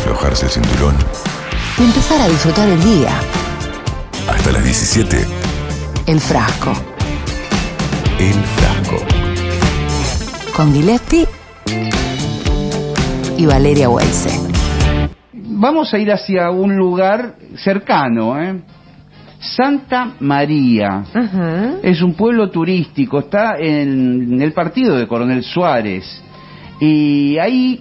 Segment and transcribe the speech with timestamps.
[0.00, 0.94] aflojarse el cinturón.
[1.78, 3.10] Y empezar a disfrutar el día.
[4.28, 5.26] Hasta las 17,
[6.06, 6.72] El frasco.
[8.18, 8.96] el frasco.
[10.56, 11.24] Con Giletti
[13.36, 14.40] y Valeria Weise.
[15.32, 18.60] Vamos a ir hacia un lugar cercano, ¿eh?
[19.40, 21.04] Santa María.
[21.82, 26.04] Es un pueblo turístico, está en el partido de Coronel Suárez.
[26.78, 27.80] Y ahí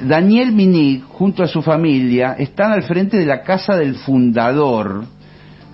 [0.00, 5.04] Daniel Minig, junto a su familia, están al frente de la casa del fundador,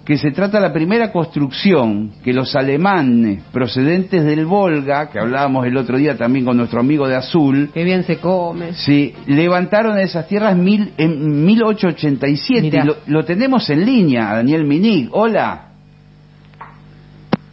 [0.04, 5.66] que se trata de la primera construcción que los alemanes procedentes del Volga, que hablábamos
[5.66, 8.72] el otro día también con nuestro amigo de Azul, Qué bien se come.
[8.72, 12.62] Sí, levantaron esas tierras mil, en 1887.
[12.62, 12.84] Mirá.
[12.84, 15.08] Y Lo, lo tenemos en línea, a Daniel Minig.
[15.12, 15.66] Hola.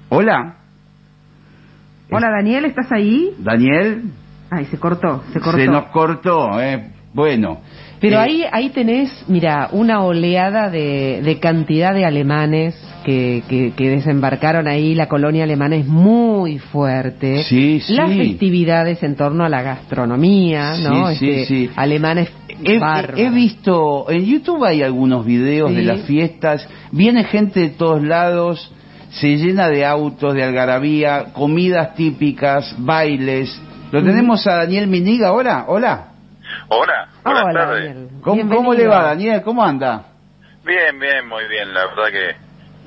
[0.09, 0.55] Hola,
[2.11, 3.31] Hola Daniel, ¿estás ahí?
[3.39, 4.03] Daniel.
[4.49, 5.59] Ay, se cortó, se cortó.
[5.59, 6.91] Se nos cortó, eh.
[7.13, 7.59] Bueno.
[8.01, 13.71] Pero eh, ahí, ahí tenés, mira, una oleada de, de cantidad de alemanes que, que,
[13.71, 14.93] que desembarcaron ahí.
[14.95, 17.43] La colonia alemana es muy fuerte.
[17.43, 17.93] Sí, sí.
[17.95, 21.07] Las festividades en torno a la gastronomía, ¿no?
[21.11, 21.69] Sí, sí, Este, sí.
[21.75, 22.29] Alemanes
[22.63, 23.19] He, bárbaros.
[23.19, 25.85] he visto, en YouTube hay algunos videos de Sí.
[25.85, 28.71] las fiestas, viene gente de todos lados,
[29.09, 33.57] se llena de autos, de algarabía, comidas típicas, bailes.
[33.91, 35.65] ¿Lo tenemos a Daniel Minig ahora?
[35.67, 36.07] Hola.
[36.67, 37.85] Hola, buenas Hola, tardes.
[37.95, 38.09] Daniel.
[38.21, 38.49] ¿Cómo.
[38.55, 39.41] ¿Cómo le va, Daniel?
[39.43, 40.03] ¿Cómo anda?
[40.65, 42.35] Bien, bien, muy bien, la verdad que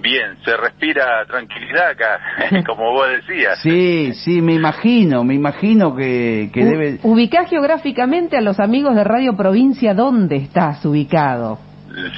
[0.02, 2.20] bien, se respira tranquilidad acá,
[2.66, 3.58] como vos decías.
[3.62, 6.98] Sí, sí, me imagino, me imagino que, que U- debe...
[7.04, 11.58] Ubicás geográficamente a los amigos de Radio Provincia dónde estás ubicado.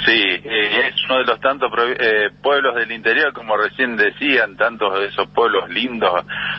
[0.05, 4.57] Sí, eh, es uno de los tantos provi- eh, pueblos del interior, como recién decían,
[4.57, 6.13] tantos de esos pueblos lindos,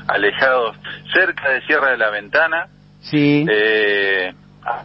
[0.08, 0.76] alejados,
[1.14, 2.68] cerca de Sierra de la Ventana,
[3.02, 4.32] Sí, eh,
[4.64, 4.84] a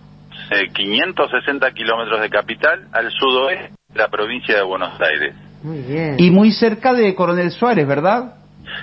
[0.55, 5.34] eh, 560 kilómetros de capital, al sudoeste de la provincia de Buenos Aires.
[5.62, 6.15] Muy bien.
[6.19, 8.34] y muy cerca de Coronel Suárez, ¿verdad?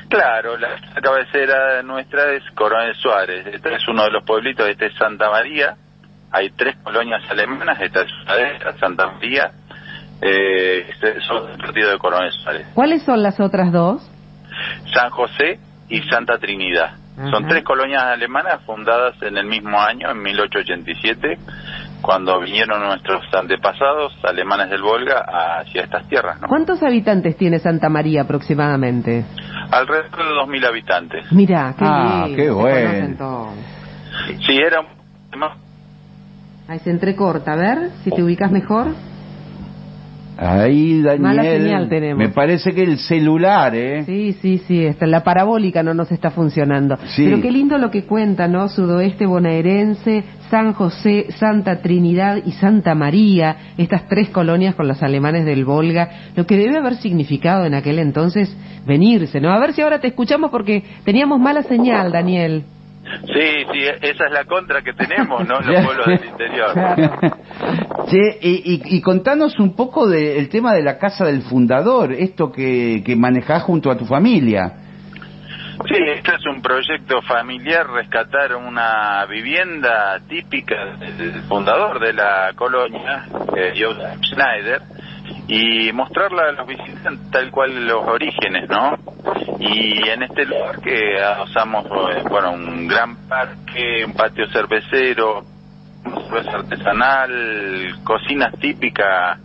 [0.10, 0.70] Claro, la
[1.02, 3.46] cabecera nuestra es Coronel Suárez.
[3.48, 5.76] Este es uno de los pueblitos, este es Santa María.
[6.34, 9.52] Hay tres colonias alemanas, esta es una de ellas, Santa María.
[10.22, 12.68] Eh, este- son del partido de Coronel Suárez.
[12.74, 14.02] ¿Cuáles son las otras dos?
[14.94, 16.96] San José y Santa Trinidad.
[17.32, 21.38] Son tres colonias alemanas fundadas en el mismo año, en 1887,
[22.02, 25.24] cuando vinieron nuestros antepasados alemanes del Volga
[25.60, 26.42] hacia estas tierras.
[26.42, 26.48] ¿no?
[26.48, 29.26] ¿Cuántos habitantes tiene Santa María aproximadamente?
[29.70, 31.32] Alrededor de 2.000 habitantes.
[31.32, 33.54] Mirá, qué Ah, qué bueno.
[34.48, 34.88] Sí, era un
[36.68, 38.88] Ahí se entrecorta, a ver si te ubicas mejor.
[40.38, 41.22] Ahí, Daniel.
[41.22, 42.18] Mala señal tenemos.
[42.18, 44.04] Me parece que el celular, ¿eh?
[44.06, 46.98] Sí, sí, sí, está, la parabólica no nos está funcionando.
[47.16, 47.26] Sí.
[47.26, 48.68] Pero qué lindo lo que cuenta, ¿no?
[48.68, 55.46] Sudoeste bonaerense, San José, Santa Trinidad y Santa María, estas tres colonias con los alemanes
[55.46, 58.56] del Volga, lo que debe haber significado en aquel entonces
[58.88, 59.52] venirse, ¿no?
[59.52, 62.64] A ver si ahora te escuchamos porque teníamos mala señal, Daniel.
[63.26, 65.60] Sí, sí, esa es la contra que tenemos, ¿no?
[65.60, 66.74] Los pueblos del interior.
[68.10, 72.52] Che, y, y- y contanos un poco del tema de la casa del fundador, esto
[72.52, 74.74] que, que manejás junto a tu familia.
[75.88, 83.26] Sí, este es un proyecto familiar, rescatar una vivienda típica del fundador de la colonia,
[83.56, 84.82] eh, Joseph Schneider,
[85.48, 88.98] y mostrarla a los visitantes tal cual los orígenes, ¿no?
[89.60, 91.86] Y en este lugar que usamos,
[92.30, 95.44] bueno, un gran parque, un patio cervecero,
[96.30, 99.40] cerveza artesanal, cocinas típicas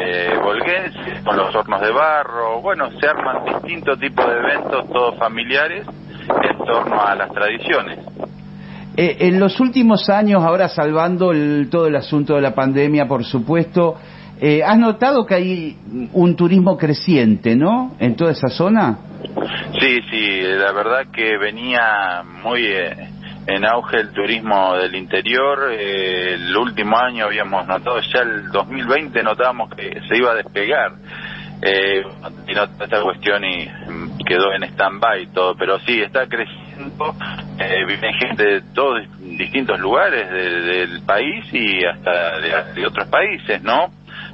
[0.00, 5.16] eh, volguenses, con los hornos de barro, bueno, se arman distintos tipos de eventos, todos
[5.18, 7.98] familiares, en torno a las tradiciones.
[8.96, 13.24] Eh, en los últimos años, ahora salvando el- todo el asunto de la pandemia, por
[13.24, 13.96] supuesto,
[14.40, 15.76] eh, ¿has notado que hay
[16.12, 17.94] un turismo creciente, ¿no?
[17.98, 18.98] En toda esa zona.
[19.80, 22.96] Sí, sí, la verdad que venía muy eh,
[23.46, 25.70] en auge el turismo del interior.
[25.72, 30.92] eh, el último año habíamos notado, ya el 2020 notábamos que se iba a despegar.
[31.60, 32.02] Eh,
[32.46, 33.66] y no esta cuestión y
[34.24, 37.14] quedó en stand-by todo, pero sí, está creciendo.
[37.58, 42.38] Eh, viene gente de todos distintos lugares de- del país y hasta
[42.74, 43.90] de otros países, ¿no?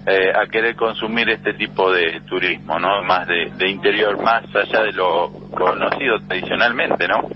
[0.07, 3.03] Eh, a querer consumir este tipo de turismo, ¿no?
[3.05, 7.27] Más de, de interior, más allá de lo conocido tradicionalmente, ¿no?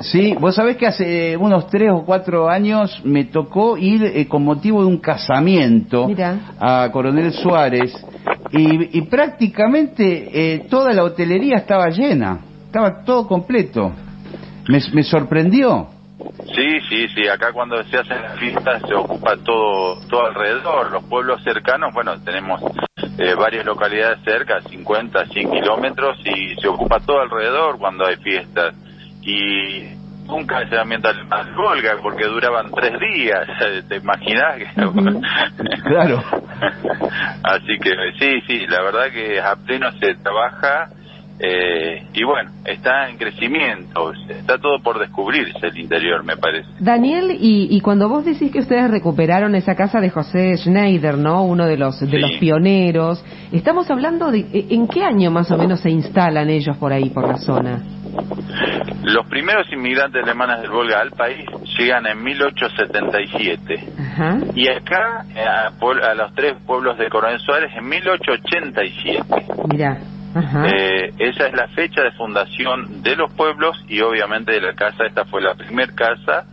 [0.00, 4.44] Sí, vos sabés que hace unos tres o cuatro años me tocó ir eh, con
[4.44, 6.36] motivo de un casamiento Mirá.
[6.58, 7.92] a Coronel Suárez
[8.50, 13.92] y, y prácticamente eh, toda la hotelería estaba llena, estaba todo completo.
[14.68, 15.88] Me, me sorprendió.
[16.54, 17.28] Sí, sí, sí.
[17.28, 20.90] Acá cuando se hacen las fiestas se ocupa todo, todo alrededor.
[20.90, 22.60] Los pueblos cercanos, bueno, tenemos
[23.18, 28.74] eh, varias localidades cerca, 50, 100 kilómetros, y se ocupa todo alrededor cuando hay fiestas.
[29.22, 29.96] Y
[30.26, 33.46] nunca se ambienta más Volga porque duraban tres días,
[33.88, 34.56] ¿te imaginas?
[35.86, 36.20] Claro.
[37.44, 40.88] Así que sí, sí, la verdad que a pleno se trabaja
[41.38, 46.68] eh, y bueno, está en crecimiento, está todo por descubrirse el interior, me parece.
[46.80, 51.42] Daniel, y, y cuando vos decís que ustedes recuperaron esa casa de José Schneider, ¿no?
[51.44, 52.16] Uno de los de Sí.
[52.18, 53.22] los pioneros,
[53.52, 57.28] estamos hablando de en qué año más o menos se instalan ellos por ahí por
[57.28, 57.82] la zona.
[59.02, 61.44] Los primeros inmigrantes alemanes del Volga al país
[61.78, 64.38] llegan en 1877 Ajá.
[64.54, 65.66] y acá eh, a,
[66.10, 69.46] a los tres pueblos de Coronel Suárez en 1887.
[69.70, 69.98] Mira.
[70.34, 70.66] Ajá.
[70.68, 75.04] Eh, esa es la fecha de fundación de los pueblos y obviamente de la casa.
[75.06, 76.44] Esta fue la primera casa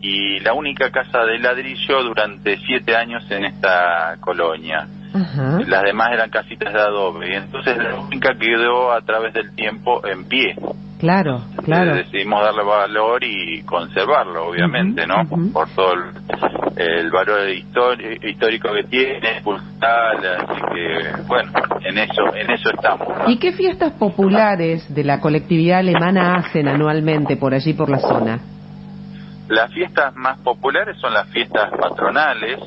[0.00, 4.86] y la única casa de ladrillo durante siete años en esta colonia.
[5.12, 5.58] Ajá.
[5.66, 10.06] Las demás eran casitas de adobe y entonces la única quedó a través del tiempo
[10.06, 10.54] en pie.
[10.98, 11.94] Claro, claro.
[11.94, 15.24] Eh, decidimos darle valor y conservarlo, obviamente, ¿no?
[15.52, 21.52] Por todo el, el valor histórico que tiene, cultural, así que, bueno,
[21.84, 23.08] en eso, en eso estamos.
[23.08, 23.30] ¿no?
[23.30, 28.40] ¿Y qué fiestas populares de la colectividad alemana hacen anualmente por allí por la zona?
[29.48, 32.60] Las fiestas más populares son las fiestas patronales.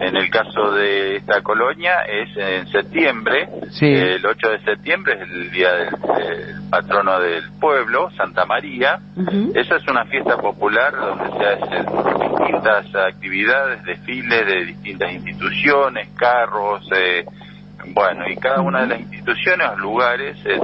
[0.00, 3.48] En el caso de esta colonia es en septiembre.
[3.70, 3.86] Sí.
[3.86, 9.00] El 8 de septiembre es el día del, del patrono del pueblo, Santa María.
[9.16, 9.52] Ujú.
[9.54, 11.86] Esa es una fiesta popular donde se hacen
[12.20, 17.24] distintas actividades, desfiles de distintas instituciones, carros, eh,
[17.94, 20.58] bueno, y cada una de las instituciones o lugares eh,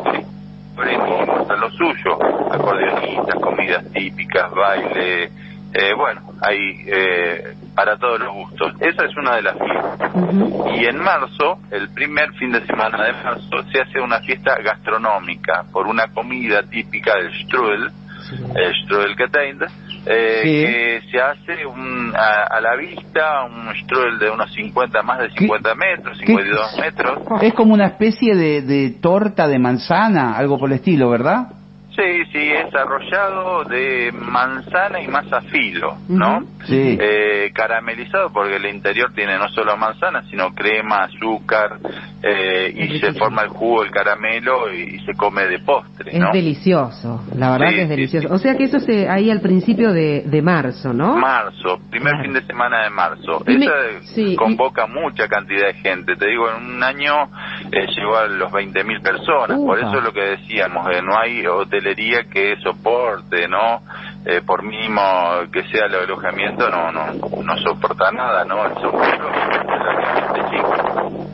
[0.74, 2.18] muestran lo suyo,
[2.50, 5.30] acordeonistas, comidas típicas, baile,
[5.74, 8.72] eh, bueno, hay eh, para todos los gustos.
[8.80, 10.10] Esa es una de las fiestas.
[10.76, 15.64] Y en marzo, el primer fin de semana de marzo, se hace una fiesta gastronómica
[15.72, 17.90] por una comida típica del strudel,
[18.54, 19.66] el strudel Geteinde,
[20.06, 20.50] eh, Sí.
[20.50, 25.30] que se hace un, a, a la vista un strudel de unos 50, más de
[25.30, 27.18] 50 metros, 52 metros.
[27.42, 31.48] Es como una especie de, de torta de manzana, algo por el estilo, ¿verdad?
[31.96, 36.40] Sí, sí, es arrollado de manzana y masa filo, ¿no?
[36.64, 36.98] Sí.
[37.00, 41.78] Eh, caramelizado porque el interior tiene no solo manzana, sino crema, azúcar,
[42.22, 46.32] eh, y se forma el jugo, el caramelo y, y se come de postre, Es
[46.32, 48.28] delicioso, la verdad Sí, que es delicioso.
[48.28, 48.34] sí.
[48.34, 51.16] O sea que eso se ahí al principio de, de marzo, ¿no?
[51.16, 52.24] Marzo, primer Claro.
[52.24, 53.42] fin de semana de marzo.
[53.46, 56.16] Y me- Esa y- convoca mucha cantidad de gente.
[56.16, 57.12] Te digo, en un año
[57.70, 59.58] eh, llegó a los 20.000 personas.
[59.58, 61.46] Por eso es lo que decíamos, no hay
[61.84, 63.80] hotelería que soporte, ¿no?
[64.26, 65.00] Eh, por mínimo
[65.52, 68.64] que sea el alojamiento, no no no soporta nada, ¿no?
[68.66, 70.74] El soporte es relativamente chico.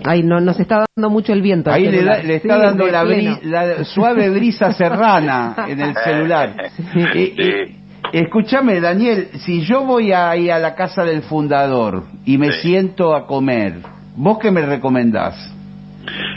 [0.05, 1.71] Ay, no, nos está dando mucho el viento.
[1.71, 2.25] Ahí le, da- celular.
[2.25, 3.31] le está Sí, dando la, pleno.
[3.37, 6.55] bri- la suave brisa serrana en el celular.
[6.93, 7.01] Sí.
[7.15, 7.77] Eh, eh,
[8.13, 12.63] escúchame, Daniel, si yo voy ahí a la casa del fundador y me Sí.
[12.63, 13.75] siento a comer,
[14.17, 15.37] ¿vos qué me recomendás?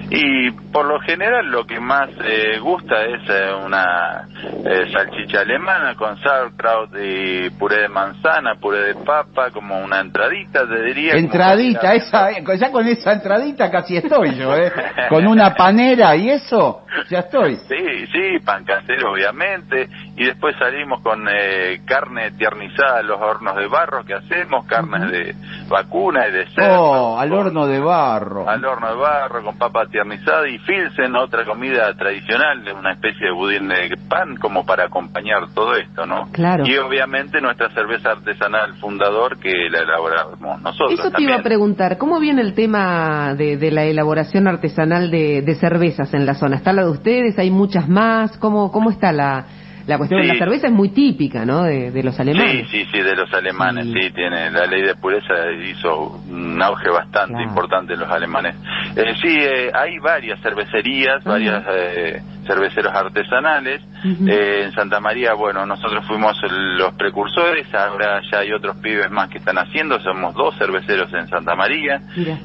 [0.09, 4.27] Y por lo general lo que más eh, gusta es eh, una
[4.65, 10.67] eh, salchicha alemana con sauerkraut y puré de manzana, puré de papa, como una entradita,
[10.67, 11.13] te diría.
[11.13, 14.71] Entradita, esa, eh, ya con esa entradita casi estoy yo, ¿eh?
[15.09, 17.57] Con una panera y eso, ya estoy.
[17.67, 23.55] Sí, sí, pan casero obviamente, y después salimos con eh, carne tiernizada a los hornos
[23.55, 25.35] de barro que hacemos, carnes de
[25.67, 26.81] vacuna y de cerdo.
[26.83, 28.47] Oh, al con- horno de barro.
[28.47, 33.33] al horno de barro con papa tiernizada y filsen, otra comida tradicional, una especie de
[33.33, 36.29] budín de pan como para acompañar todo esto, ¿no?
[36.31, 36.63] Claro.
[36.67, 41.29] Y obviamente nuestra cerveza artesanal fundador que la elaboramos nosotros Eso te también.
[41.31, 46.13] iba a preguntar, ¿cómo viene el tema de, de la elaboración artesanal de, de cervezas
[46.13, 46.57] en la zona?
[46.57, 47.39] ¿Está la de ustedes?
[47.39, 48.37] ¿Hay muchas más?
[48.37, 49.45] ¿Cómo, cómo está la,
[49.87, 50.21] la cuestión?
[50.21, 50.27] Sí.
[50.27, 51.63] La cerveza es muy típica, ¿no?
[51.63, 52.67] De, de los alemanes.
[52.69, 53.93] Sí, sí, sí, de los alemanes, Sí.
[53.93, 55.33] sí, tiene la ley de pureza
[55.69, 57.43] hizo un auge bastante Claro.
[57.49, 58.55] importante en los alemanes.
[58.95, 61.29] Eh, sí, eh, hay varias cervecerías, Ajá.
[61.31, 63.81] varias eh, cerveceros artesanales.
[64.27, 66.35] Eh, en Santa María, bueno, nosotros fuimos
[66.77, 71.27] los precursores, ahora ya hay otros pibes más que están haciendo, somos dos cerveceros en
[71.29, 72.01] Santa María.
[72.17, 72.37] Mira.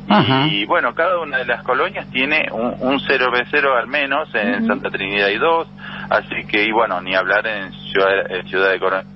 [0.50, 4.66] Y bueno, cada una de las colonias tiene un, un cervecero al menos, en.
[4.68, 5.66] Santa Trinidad hay dos,
[6.10, 9.06] así que, y bueno, ni hablar en Ciudad, en Ciudad de Coronel.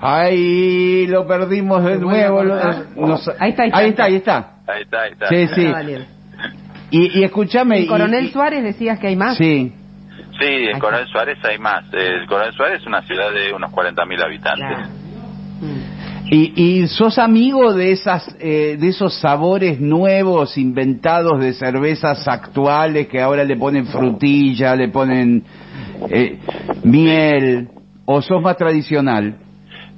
[0.00, 2.44] Ahí lo perdimos de ¿Se vuelve a nuevo.
[2.44, 2.86] lo- cortar?
[2.96, 3.78] nos- Ahí está, ahí está.
[3.78, 4.50] ahí está, ahí está.
[4.68, 5.28] Ahí está, ahí está.
[5.28, 5.66] Sí, sí.
[5.74, 5.82] Ah.
[6.90, 7.78] Y, y escuchame.
[7.78, 9.36] ¿En y- Coronel y- Suárez decías que hay más?
[9.38, 9.72] Sí.
[10.38, 11.06] Sí, en Coronel.
[11.08, 11.84] Suárez hay más.
[11.94, 14.66] El Coronel Suárez es una ciudad de unos 40.000 habitantes.
[14.68, 14.88] Claro.
[16.28, 23.06] ¿Y, y sos amigo de esas eh, de esos sabores nuevos inventados de cervezas actuales
[23.06, 25.44] que ahora le ponen frutilla, le ponen
[26.10, 26.38] eh,
[26.82, 27.68] miel
[28.04, 29.36] o sos más tradicional?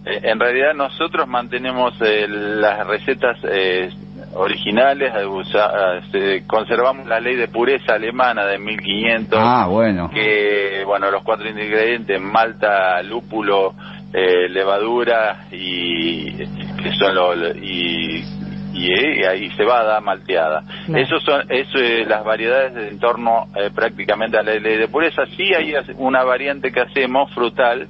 [0.04, 3.88] Eh, en realidad nosotros mantenemos eh, las recetas eh,
[4.34, 9.38] originales, eh, eh, conservamos la ley de pureza alemana de 1500.
[9.42, 10.10] Ah, bueno.
[10.10, 13.74] que bueno los cuatro ingredientes malta lúpulo
[14.12, 16.32] eh, levadura y
[16.82, 18.24] que son lo, lo- y
[18.74, 21.02] y, eh, y cebada malteada Claro.
[21.02, 25.24] esos son eso, eh, las variedades en torno eh, prácticamente a la ley de pureza
[25.36, 27.88] sí hay una variante que hacemos frutal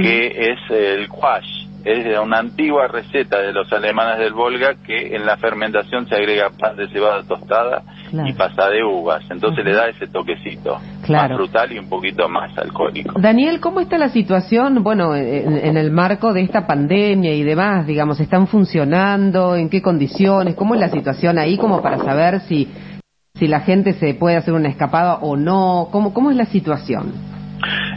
[0.00, 5.14] que es el quash es de una antigua receta de los alemanes del Volga que
[5.14, 8.28] en la fermentación se agrega pan de cebada tostada Claro.
[8.28, 9.22] y pasa de uvas.
[9.30, 11.28] Entonces le da ese toquecito Claro.
[11.28, 13.18] más frutal y un poquito más alcohólico.
[13.20, 17.86] Daniel, ¿cómo está la situación, bueno, en, en el marco de esta pandemia y demás?
[17.86, 19.56] Digamos, ¿están funcionando?
[19.56, 20.54] ¿En qué condiciones?
[20.54, 22.68] ¿Cómo es la situación ahí como para saber si,
[23.34, 25.88] si la gente se puede hacer una escapada o no?
[25.92, 27.12] ¿Cómo, cómo es la situación?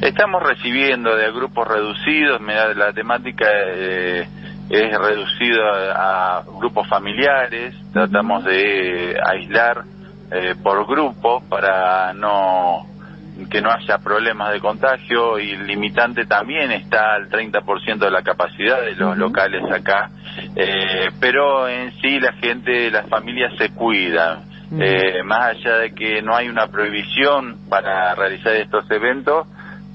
[0.02, 4.26] Estamos recibiendo de grupos reducidos, mira, la temática eh,
[4.70, 9.84] es reducida a grupos familiares, tratamos de aislar
[10.32, 12.86] eh, por grupo para no
[13.48, 18.22] que no haya problemas de contagio y el limitante también está al 30% de la
[18.22, 20.10] capacidad de los locales acá,
[20.56, 24.50] eh, pero en sí la gente, las familias se cuidan.
[24.72, 29.48] Eh, más allá de que no hay una prohibición para realizar estos eventos,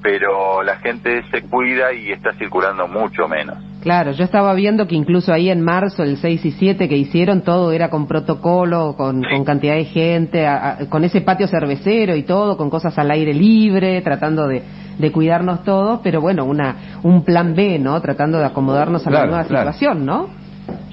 [0.02, 3.56] pero la gente se cuida y está circulando mucho menos.
[3.84, 7.42] Claro, yo estaba viendo que incluso ahí en marzo, el 6 y 7 que hicieron,
[7.42, 9.28] todo era con protocolo, con, Sí.
[9.30, 13.10] con cantidad de gente, a- a- con ese patio cervecero y todo, con cosas al
[13.10, 14.62] aire libre, tratando de,
[14.98, 18.00] de cuidarnos todos, pero bueno, una un plan B, ¿no?
[18.00, 19.70] Tratando de acomodarnos a la nueva claro.
[19.72, 20.28] situación, ¿no?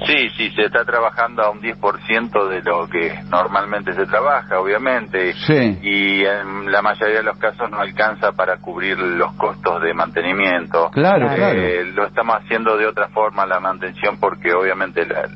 [0.05, 5.34] Sí, sí, se está trabajando a un 10% de lo que normalmente se trabaja, obviamente.
[5.34, 5.79] Sí.
[5.81, 10.89] Y en la mayoría de los casos no alcanza para cubrir los costos de mantenimiento.
[10.91, 11.36] Claro, Claro.
[11.36, 11.60] claro.
[11.62, 15.27] Eh, lo estamos haciendo de otra forma la mantención porque obviamente la-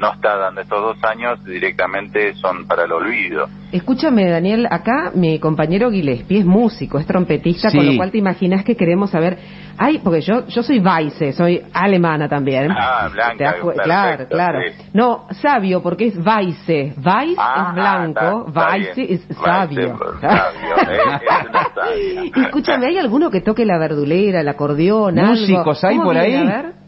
[0.00, 3.46] no está dando estos dos años, directamente son para el olvido.
[3.70, 8.64] Escúchame, Daniel, acá mi compañero Gillespie es músico, es trompetista, con lo cual te imaginas
[8.64, 9.38] que queremos saber.
[9.78, 12.70] Ay, porque yo yo soy Weisse, soy alemana también.
[12.72, 14.58] Ah, blanca, perfecto, claro, claro.
[14.66, 14.82] sí.
[14.92, 16.94] No, sabio, porque es Weisse.
[16.96, 19.12] Weiss Ah, es blanco, está- está Weisse bien.
[19.12, 19.98] es Weisse, sabio.
[20.20, 25.30] sabio, eh, es escúchame, ¿hay alguno que toque la verdulera, el acordeón, algo?
[25.32, 26.34] ¿Músicos hay ¿Cómo por ahí?
[26.34, 26.79] A ver.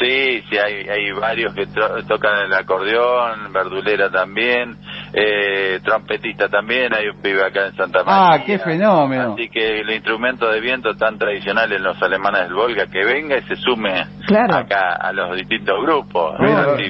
[0.00, 4.76] Sí, sí, hay, hay varios que to- tocan el acordeón, verdulera también,
[5.12, 8.30] eh, trompetista también, hay un pibe acá en Santa María.
[8.40, 9.34] Ah, qué fenómeno.
[9.34, 13.36] Así que el instrumento de viento tan tradicional en los alemanes del Volga, que venga
[13.36, 14.56] y se sume Claro.
[14.56, 16.34] acá a los distintos grupos.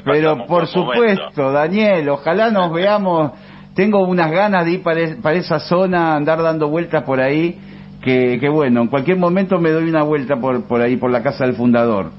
[0.04, 0.66] Pero, por momento.
[0.66, 3.32] supuesto, Daniel, ojalá nos veamos.
[3.74, 7.58] Tengo unas ganas de ir para, es- para esa zona, andar dando vueltas por ahí.
[8.02, 11.22] Que, que bueno, en cualquier momento me doy una vuelta por, por ahí, por la
[11.22, 12.12] casa del fundador.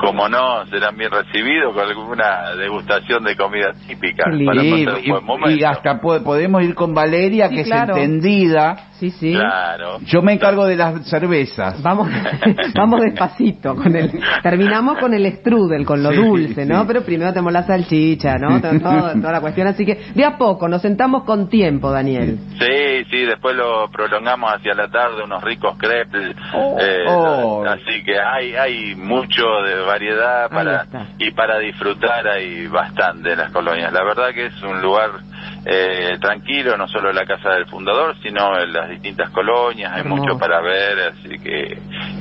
[0.00, 4.58] Como no, serán bien recibidos con alguna degustación de comida típica para Y, pasar
[4.98, 5.50] un buen y- momento.
[5.60, 7.96] y hasta po- podemos ir con Valeria, Sí, que claro.
[7.96, 8.76] es entendida.
[9.00, 9.32] Sí, sí.
[9.32, 9.98] Claro.
[10.02, 11.82] Yo me encargo de las cervezas.
[11.82, 12.08] Vamos,
[12.74, 16.80] vamos despacito con el, terminamos con el strudel, con lo Sí, dulce, ¿no?
[16.82, 16.84] sí.
[16.86, 18.60] Pero primero tenemos la salchicha, ¿no?
[18.60, 22.38] Todo- todo- toda la cuestión, así que de a poco, nos sentamos con tiempo, Daniel.
[22.58, 26.36] Sí, sí, después lo prolongamos hacia la tarde, unos ricos crepes.
[26.54, 26.76] Oh.
[26.80, 27.64] eh, Oh.
[27.66, 30.86] Así que hay hay mucho de variedad para
[31.18, 33.92] y para disfrutar hay bastante en las colonias.
[33.92, 35.10] La verdad que es un lugar
[35.64, 39.92] eh, tranquilo, no solo la casa del fundador, sino en las distintas colonias.
[39.92, 41.72] Hay mucho para ver, así que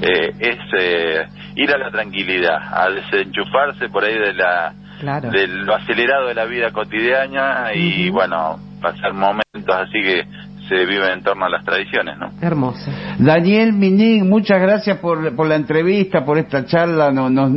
[0.01, 5.29] eh, es eh, ir a la tranquilidad, a desenchufarse por ahí de la Claro.
[5.31, 10.25] de lo acelerado de la vida cotidiana y bueno, pasar momentos así que
[10.67, 12.31] se viven en torno a las tradiciones, ¿no?
[12.41, 12.91] Hermoso.
[13.17, 17.11] Daniel Minig, muchas gracias por, por la entrevista, por esta charla.
[17.11, 17.49] No- Nos,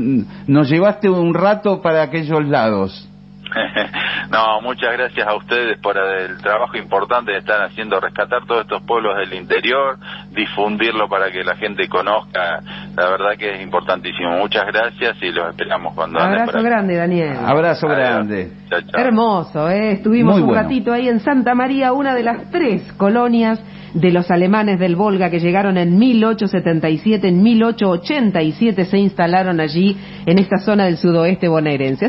[0.47, 3.09] nos llevaste un rato para aquellos lados.
[4.31, 8.83] no, muchas gracias a ustedes por el trabajo importante que están haciendo rescatar todos estos
[8.83, 9.99] pueblos del interior,
[10.31, 12.61] difundirlo para que la gente conozca.
[12.97, 14.39] La verdad que es importantísimo.
[14.39, 17.37] Muchas gracias y los esperamos cuando Abrazo grande, Daniel.
[17.45, 17.99] Abrazo Adiós.
[17.99, 18.53] grande.
[18.69, 19.01] Chao, chao.
[19.01, 19.93] Hermoso, ¿eh?
[19.93, 20.63] Estuvimos Muy un bueno.
[20.63, 23.61] ratito ahí en Santa María, una de las tres colonias
[23.95, 30.39] de los alemanes del Volga que llegaron en 1877, en 1887 se instalaron allí en
[30.39, 32.07] esta zona del sudoeste bonaerense.